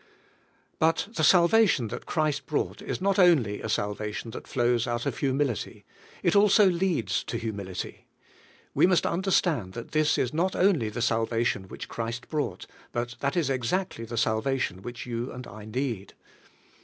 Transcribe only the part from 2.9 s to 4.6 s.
not only a salvation that